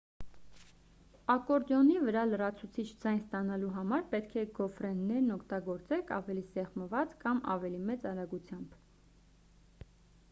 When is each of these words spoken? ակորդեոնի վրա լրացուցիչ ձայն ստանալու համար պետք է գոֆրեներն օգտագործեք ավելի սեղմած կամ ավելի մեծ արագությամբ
ակորդեոնի 1.33 1.97
վրա 2.05 2.23
լրացուցիչ 2.29 2.85
ձայն 3.03 3.19
ստանալու 3.25 3.69
համար 3.77 4.07
պետք 4.15 4.33
է 4.45 4.47
գոֆրեներն 4.61 5.29
օգտագործեք 5.37 6.11
ավելի 6.19 6.47
սեղմած 6.57 7.15
կամ 7.27 7.45
ավելի 7.59 7.85
մեծ 7.93 8.11
արագությամբ 8.15 8.77